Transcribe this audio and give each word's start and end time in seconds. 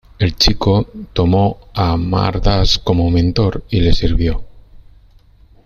El 0.17 0.35
chico 0.35 0.87
tomó 1.13 1.59
a 1.75 1.91
Amar 1.91 2.41
Das 2.41 2.79
como 2.79 3.11
mentor 3.11 3.65
y 3.69 3.81
le 3.81 3.93
sirvió. 3.93 4.43